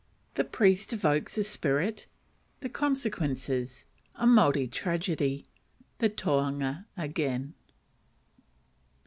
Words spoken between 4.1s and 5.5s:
A Maori Tragedy.